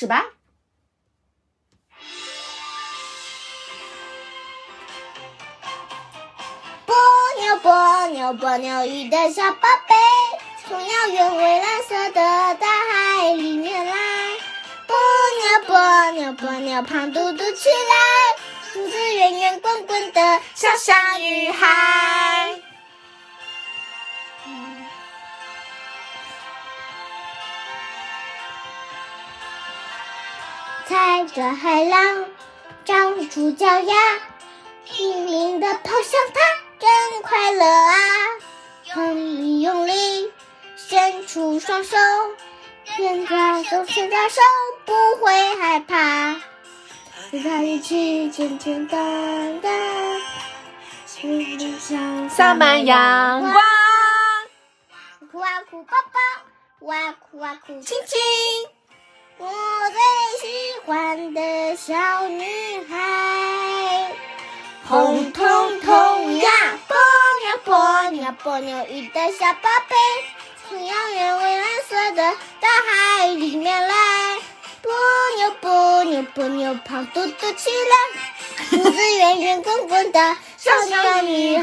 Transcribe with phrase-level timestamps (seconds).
[0.00, 0.24] 始吧。
[6.86, 6.96] 波
[7.38, 9.94] 妞波妞波妞鱼的小宝贝，
[10.66, 13.92] 从遥远蔚蓝色的大海里面来。
[14.86, 14.96] 波
[15.42, 22.29] 妞波妞波妞胖嘟嘟起来，肚子圆圆滚滚的小小女孩。
[30.90, 32.26] 踩着海浪，
[32.84, 33.94] 长出脚丫，
[34.84, 36.40] 拼命地跑向它，
[36.80, 37.94] 真快乐啊！
[38.96, 40.32] 用力用力，
[40.76, 41.96] 伸出双手，
[42.84, 44.40] 牵着手，牵着手，
[44.84, 46.32] 不会害怕。
[47.30, 49.72] 和它一起简简单单，
[51.22, 53.54] 一路上洒满阳光，
[55.30, 58.79] 哭啊哭，抱抱，哇哭啊哭，亲亲。
[61.90, 62.44] 小女
[62.88, 64.12] 孩，
[64.86, 66.48] 红彤彤呀，
[66.86, 66.96] 波
[67.42, 69.96] 妞波妞波妞鱼的小宝贝，
[70.68, 74.38] 从遥远蔚蓝色的大海里面来。
[74.80, 74.92] 波
[75.36, 77.96] 妞波妞波妞胖嘟嘟起来，
[78.70, 81.58] 肚子圆圆滚滚的小小女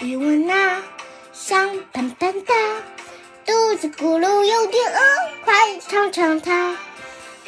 [0.00, 0.80] 一闻啊，
[1.32, 2.54] 香喷喷的，
[3.44, 4.98] 肚子咕噜有点饿，
[5.44, 6.76] 快尝尝它。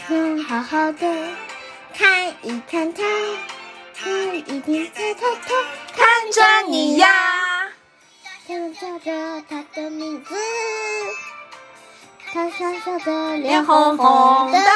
[0.09, 1.29] 嗯，好好的
[1.97, 3.05] 看一看它，
[4.05, 5.55] 嗯，一定在偷偷
[5.97, 7.09] 看着你呀，
[8.49, 10.35] 想叫着它的名字，
[12.33, 14.71] 它小小的脸脸红红的的，，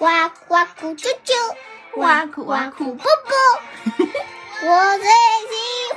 [0.00, 1.32] 哇哭哇哭啾啾，
[1.96, 3.38] 哇哭哇哭啵啵。
[4.64, 5.10] 我最喜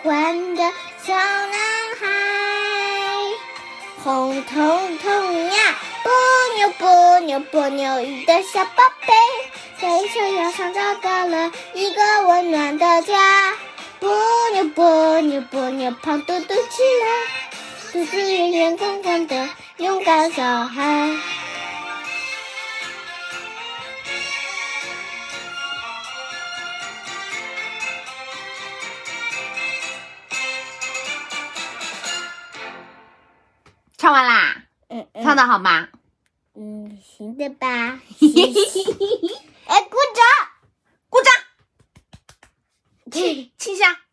[0.06, 0.62] 欢的
[1.04, 1.52] 小男
[2.00, 2.06] 孩，
[4.04, 6.12] 红彤彤呀，波
[6.58, 9.14] 妞波妞波妞鱼的小宝贝，
[9.82, 13.56] 在小腰上找到了一个温暖的家。
[14.00, 14.16] 波
[14.54, 21.10] 妞波妞波妞胖嘟嘟起来，肚子圆圆滚滚的勇敢小孩。
[34.06, 35.90] 唱完啦，嗯嗯唱的好吗？
[36.54, 38.00] 嗯，行的吧。
[38.20, 39.36] 嘿嘿嘿嘿嘿，
[39.66, 40.24] 哎，鼓掌。
[41.10, 41.34] 鼓掌，
[43.12, 44.05] 亲亲一下。